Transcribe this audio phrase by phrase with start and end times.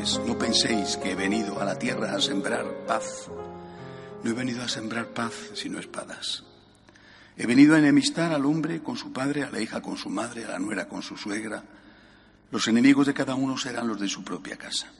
[0.00, 3.28] no penséis que he venido a la tierra a sembrar paz.
[4.24, 6.42] No he venido a sembrar paz, sino espadas.
[7.36, 10.46] He venido a enemistar al hombre con su padre, a la hija con su madre,
[10.46, 11.62] a la nuera con su suegra.
[12.50, 14.90] Los enemigos de cada uno serán los de su propia casa.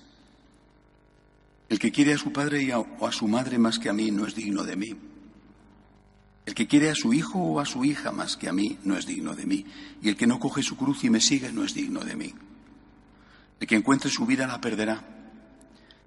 [1.71, 4.27] El que quiere a su padre o a su madre más que a mí no
[4.27, 4.95] es digno de mí.
[6.45, 8.98] El que quiere a su hijo o a su hija más que a mí no
[8.98, 9.65] es digno de mí.
[10.02, 12.35] Y el que no coge su cruz y me sigue no es digno de mí.
[13.60, 15.05] El que encuentre su vida la perderá.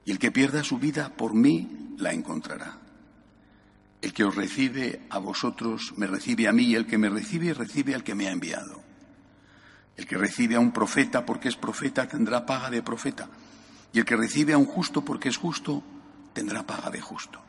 [0.05, 2.79] Y el que pierda su vida por mí la encontrará.
[4.01, 7.53] El que os recibe a vosotros me recibe a mí y el que me recibe
[7.53, 8.83] recibe al que me ha enviado.
[9.95, 13.29] El que recibe a un profeta porque es profeta tendrá paga de profeta
[13.93, 15.83] y el que recibe a un justo porque es justo
[16.33, 17.39] tendrá paga de justo.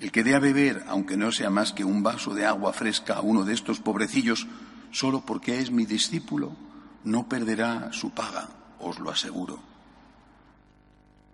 [0.00, 3.14] El que dé a beber, aunque no sea más que un vaso de agua fresca
[3.14, 4.48] a uno de estos pobrecillos,
[4.90, 6.56] solo porque es mi discípulo,
[7.04, 8.48] no perderá su paga,
[8.82, 9.62] os lo aseguro.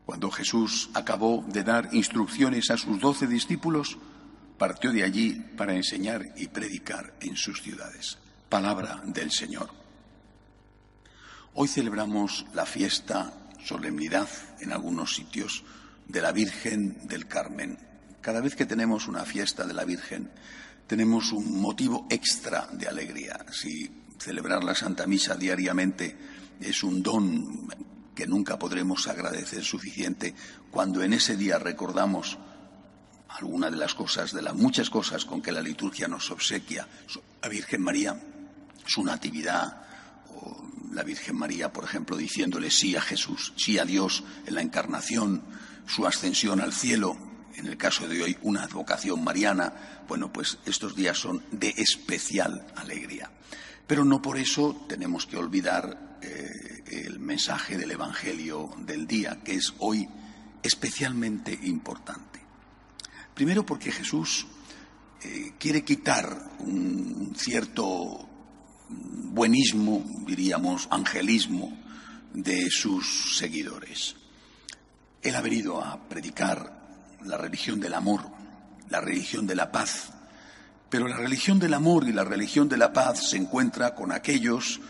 [0.07, 3.99] Cuando Jesús acabó de dar instrucciones a sus doce discípulos,
[4.57, 8.19] partió de allí para enseñar y predicar en sus ciudades.
[8.49, 9.71] Palabra del Señor.
[11.55, 13.33] Hoy celebramos la fiesta,
[13.65, 14.29] solemnidad
[14.61, 15.65] en algunos sitios,
[16.07, 17.79] de la Virgen del Carmen.
[18.21, 20.31] Cada vez que tenemos una fiesta de la Virgen,
[20.87, 23.45] tenemos un motivo extra de alegría.
[23.53, 26.17] Si celebrar la Santa Misa diariamente
[26.61, 27.69] es un don
[28.15, 30.35] que nunca podremos agradecer suficiente,
[30.71, 32.37] cuando en ese día recordamos
[33.29, 36.89] alguna de las cosas, de las muchas cosas con que la liturgia nos obsequia,
[37.41, 38.21] la Virgen María,
[38.85, 39.87] su natividad,
[40.35, 44.63] o la Virgen María, por ejemplo, diciéndole sí a Jesús, sí a Dios en la
[44.63, 45.43] encarnación,
[45.87, 47.17] su ascensión al cielo,
[47.55, 52.67] en el caso de hoy una advocación mariana, bueno, pues estos días son de especial
[52.77, 53.31] alegría.
[53.87, 56.08] Pero no por eso tenemos que olvidar
[57.07, 60.09] el mensaje del Evangelio del día, que es hoy
[60.63, 62.41] especialmente importante.
[63.35, 64.47] Primero porque Jesús
[65.23, 68.29] eh, quiere quitar un cierto
[68.89, 71.77] buenismo, diríamos, angelismo
[72.33, 74.17] de sus seguidores.
[75.23, 78.23] Él ha venido a predicar la religión del amor,
[78.89, 80.11] la religión de la paz,
[80.89, 84.81] pero la religión del amor y la religión de la paz se encuentra con aquellos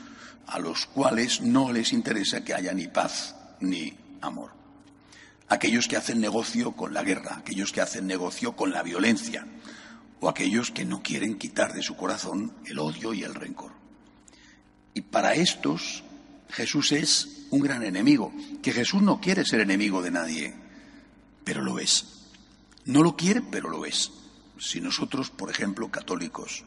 [0.48, 4.58] a los cuales no les interesa que haya ni paz ni amor
[5.48, 9.46] aquellos que hacen negocio con la guerra, aquellos que hacen negocio con la violencia,
[10.20, 13.72] o aquellos que no quieren quitar de su corazón el odio y el rencor.
[14.94, 16.02] Y para estos
[16.50, 18.32] Jesús es un gran enemigo,
[18.62, 20.54] que Jesús no quiere ser enemigo de nadie,
[21.44, 22.26] pero lo es.
[22.84, 24.10] No lo quiere, pero lo es.
[24.58, 26.64] Si nosotros, por ejemplo, católicos,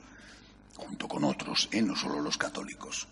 [0.75, 1.81] junto con otros, ¿eh?
[1.81, 3.07] no solo los católicos,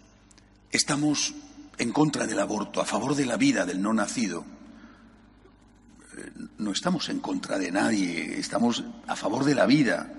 [0.71, 1.33] estamos
[1.77, 4.45] en contra del aborto, a favor de la vida del no nacido,
[6.57, 10.11] no estamos en contra de nadie, estamos a favor de la vida,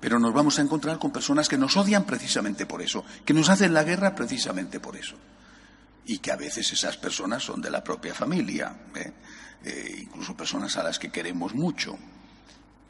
[0.00, 3.48] pero nos vamos a encontrar con personas que nos odian precisamente por eso, que nos
[3.48, 5.16] hacen la guerra precisamente por eso.
[6.04, 9.12] Y que a veces esas personas son de la propia familia, ¿eh?
[9.64, 11.96] Eh, incluso personas a las que queremos mucho.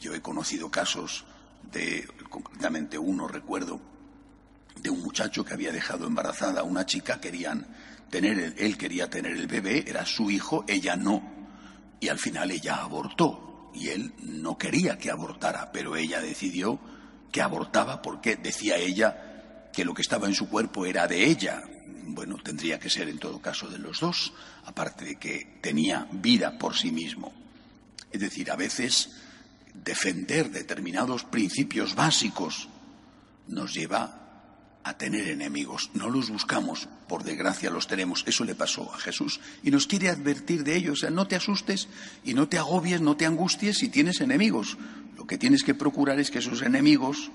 [0.00, 1.26] Yo he conocido casos
[1.70, 3.78] de, concretamente uno recuerdo,
[4.81, 7.66] de un muchacho que había dejado embarazada a una chica, querían
[8.10, 11.33] tener, él quería tener el bebé, era su hijo, ella no
[12.03, 16.81] y al final ella abortó y él no quería que abortara, pero ella decidió
[17.31, 21.62] que abortaba porque decía ella que lo que estaba en su cuerpo era de ella.
[22.06, 24.34] Bueno, tendría que ser en todo caso de los dos,
[24.65, 27.32] aparte de que tenía vida por sí mismo.
[28.11, 29.11] Es decir, a veces
[29.72, 32.69] defender determinados principios básicos
[33.47, 34.22] nos lleva
[34.84, 35.91] a tener enemigos.
[35.94, 38.25] No los buscamos, por desgracia los tenemos.
[38.26, 39.41] Eso le pasó a Jesús.
[39.62, 40.93] Y nos quiere advertir de ello.
[40.93, 41.88] O sea, no te asustes
[42.25, 44.76] y no te agobies, no te angusties si tienes enemigos.
[45.17, 47.31] Lo que tienes que procurar es que esos enemigos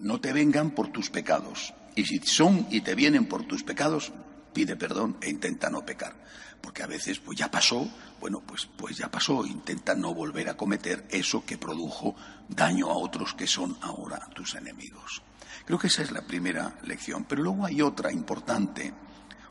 [0.00, 1.74] no te vengan por tus pecados.
[1.96, 4.12] Y si son y te vienen por tus pecados,
[4.52, 6.24] pide perdón e intenta no pecar.
[6.60, 7.88] Porque a veces, pues ya pasó,
[8.20, 12.16] bueno, pues, pues ya pasó, intenta no volver a cometer eso que produjo
[12.48, 15.22] daño a otros que son ahora tus enemigos.
[15.64, 17.24] Creo que esa es la primera lección.
[17.24, 18.92] Pero luego hay otra importante.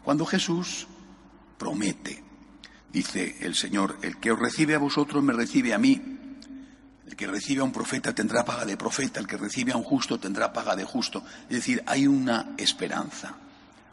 [0.04, 0.88] Cuando Jesús
[1.58, 2.24] promete,
[2.92, 6.02] dice el Señor, el que os recibe a vosotros me recibe a mí.
[7.06, 9.84] El que recibe a un profeta tendrá paga de profeta, el que recibe a un
[9.84, 11.24] justo tendrá paga de justo.
[11.44, 13.36] Es decir, hay una esperanza.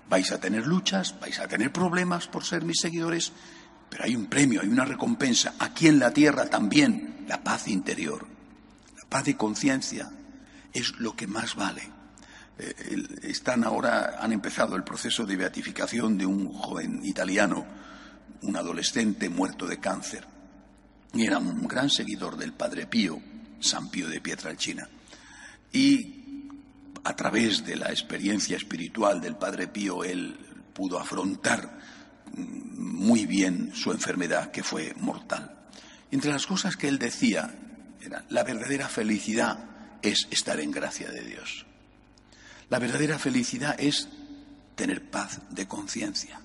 [0.08, 3.32] Vais a tener luchas, vais a tener problemas por ser mis seguidores,
[3.88, 5.54] pero hay un premio, hay una recompensa.
[5.58, 8.26] Aquí en la tierra también, la paz interior,
[8.96, 10.10] la paz de conciencia
[10.72, 11.99] es lo que más vale.
[12.60, 17.80] Eh, están ahora, han empezado el proceso de beatificación de un joven italiano
[18.42, 20.24] un adolescente muerto de cáncer
[21.12, 23.20] y era un gran seguidor del Padre Pío,
[23.58, 24.88] San Pío de Pietralcina.
[25.72, 26.46] Y
[27.02, 30.38] a través de la experiencia espiritual del Padre Pío, él
[30.72, 31.78] pudo afrontar
[32.36, 35.66] muy bien su enfermedad, que fue mortal.
[36.12, 37.52] Entre las cosas que él decía,
[38.00, 41.66] era, la verdadera felicidad es estar en gracia de Dios.
[42.70, 44.08] La verdadera felicidad es
[44.76, 46.40] tener paz de conciencia.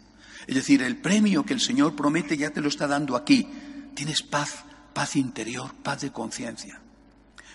[0.47, 3.47] Es decir, el premio que el Señor promete ya te lo está dando aquí.
[3.93, 4.63] Tienes paz,
[4.93, 6.81] paz interior, paz de conciencia.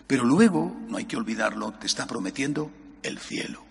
[0.06, 2.70] Pero luego, no hay que olvidarlo, te está prometiendo
[3.02, 3.64] el cielo.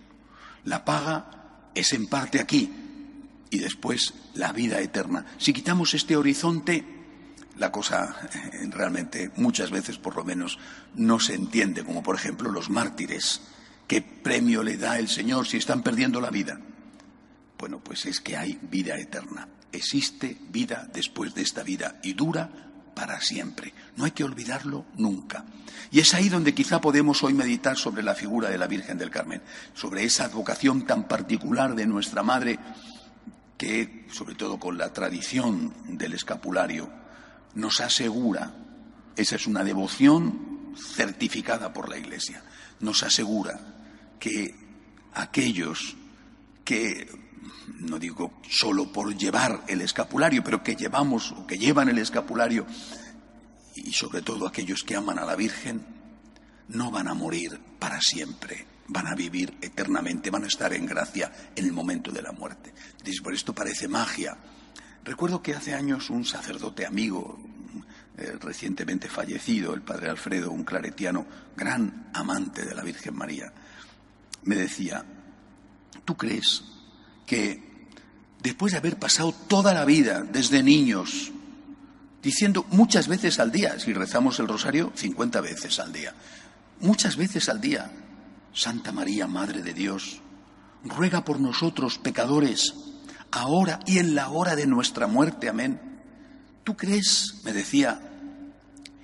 [0.66, 2.72] La paga es en parte aquí
[3.50, 5.25] y después la vida eterna.
[5.38, 6.86] Si quitamos este horizonte,
[7.57, 10.60] la cosa eh, realmente muchas veces por lo menos
[10.95, 13.42] no se entiende, como por ejemplo los mártires.
[13.90, 16.60] ¿Qué premio le da el Señor si están perdiendo la vida?
[17.58, 19.48] Bueno, pues es que hay vida eterna.
[19.72, 22.52] Existe vida después de esta vida y dura
[22.94, 23.74] para siempre.
[23.98, 25.44] No hay que olvidarlo nunca.
[25.90, 29.10] Y es ahí donde quizá podemos hoy meditar sobre la figura de la Virgen del
[29.10, 29.42] Carmen,
[29.74, 32.60] sobre esa advocación tan particular de nuestra Madre
[33.58, 36.92] que, sobre todo con la tradición del escapulario,
[37.56, 38.54] nos asegura,
[39.16, 42.44] esa es una devoción certificada por la Iglesia,
[42.82, 43.60] nos asegura
[44.19, 44.54] que
[45.13, 45.95] aquellos
[46.63, 47.07] que
[47.80, 52.66] no digo solo por llevar el escapulario, pero que llevamos o que llevan el escapulario,
[53.75, 55.86] y sobre todo aquellos que aman a la Virgen,
[56.69, 61.31] no van a morir para siempre, van a vivir eternamente, van a estar en gracia
[61.56, 62.74] en el momento de la muerte.
[63.24, 64.38] por esto parece magia.
[65.04, 67.39] Recuerdo que hace años un sacerdote amigo,
[68.18, 71.25] eh, recientemente fallecido, el padre Alfredo, un claretiano,
[71.56, 73.51] gran amante de la Virgen María,
[74.44, 75.06] me decía,
[76.06, 76.64] ¿tú crees
[77.26, 77.88] que
[78.42, 81.32] después de haber pasado toda la vida, desde niños,
[82.22, 86.14] diciendo muchas veces al día, si rezamos el rosario, 50 veces al día,
[86.80, 87.92] muchas veces al día,
[88.54, 90.22] Santa María, Madre de Dios,
[90.84, 92.74] ruega por nosotros pecadores,
[93.32, 95.80] ahora y en la hora de nuestra muerte, amén.
[96.64, 98.02] ¿Tú crees, me decía,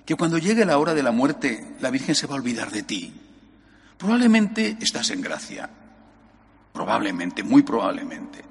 [0.06, 2.84] que cuando llegue la hora de la muerte la Virgen se va a olvidar de
[2.84, 3.14] ti?
[3.98, 5.70] Probablemente estás en gracia,
[6.76, 8.44] Probablemente, muy probablemente.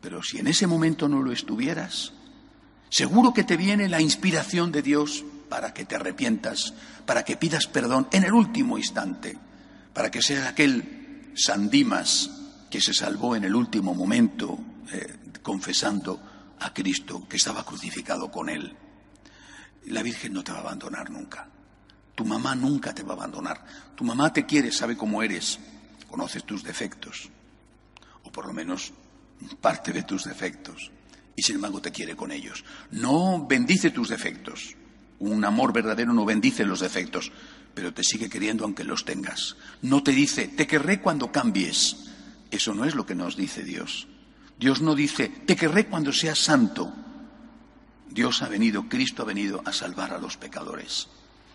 [0.00, 2.12] Pero si en ese momento no lo estuvieras,
[2.88, 6.72] seguro que te viene la inspiración de Dios para que te arrepientas,
[7.04, 9.36] para que pidas perdón en el último instante,
[9.92, 12.30] para que seas aquel Sandimas
[12.70, 14.56] que se salvó en el último momento
[14.92, 18.76] eh, confesando a Cristo que estaba crucificado con él.
[19.86, 21.48] La Virgen no te va a abandonar nunca.
[22.16, 23.62] Tu mamá nunca te va a abandonar.
[23.94, 25.60] Tu mamá te quiere, sabe cómo eres,
[26.08, 27.28] conoce tus defectos,
[28.24, 28.92] o por lo menos
[29.60, 30.90] parte de tus defectos,
[31.36, 32.64] y sin embargo te quiere con ellos.
[32.90, 34.74] No bendice tus defectos.
[35.18, 37.30] Un amor verdadero no bendice los defectos,
[37.74, 39.56] pero te sigue queriendo aunque los tengas.
[39.82, 41.96] No te dice, te querré cuando cambies.
[42.50, 44.08] Eso no es lo que nos dice Dios.
[44.58, 46.90] Dios no dice, te querré cuando seas santo.
[48.08, 51.08] Dios ha venido, Cristo ha venido a salvar a los pecadores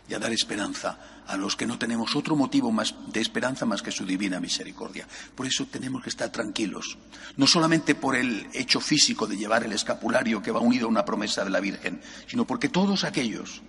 [0.08, 3.82] y a dar esperanza a los que no tenemos otro motivo más de esperanza más
[3.82, 5.08] que su divina misericordia.
[5.36, 6.98] Por eso tenemos que estar tranquilos,
[7.38, 11.06] no solamente por el hecho físico de llevar el escapulario que va unido a una
[11.06, 13.62] promesa de la Virgen, sino porque todos aquellos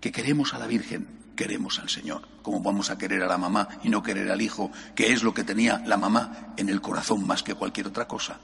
[0.00, 2.28] que queremos a la Virgen, queremos al Señor.
[2.42, 5.34] Como vamos a querer a la mamá y no querer al hijo, que es lo
[5.34, 8.38] que tenía la mamá en el corazón más que cualquier otra cosa.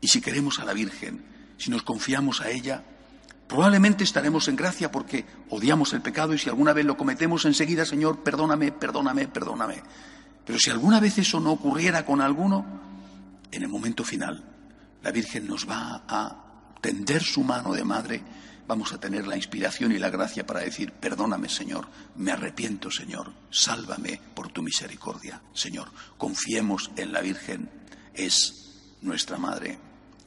[0.00, 1.24] Y si queremos a la Virgen,
[1.58, 2.82] si nos confiamos a ella,
[3.50, 7.84] Probablemente estaremos en gracia porque odiamos el pecado y si alguna vez lo cometemos enseguida,
[7.84, 9.82] Señor, perdóname, perdóname, perdóname.
[10.46, 12.64] Pero si alguna vez eso no ocurriera con alguno,
[13.50, 14.44] en el momento final,
[15.02, 18.22] la Virgen nos va a tender su mano de madre,
[18.68, 23.32] vamos a tener la inspiración y la gracia para decir, perdóname, Señor, me arrepiento, Señor,
[23.50, 25.90] sálvame por tu misericordia, Señor.
[26.16, 27.68] Confiemos en la Virgen,
[28.14, 29.76] es nuestra madre.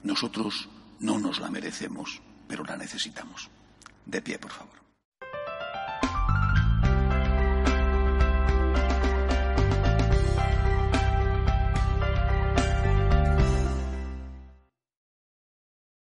[0.04, 0.68] Nosotros
[1.00, 2.22] no nos la merecemos
[2.54, 3.50] pero la necesitamos.
[4.06, 4.83] De pie, por favor.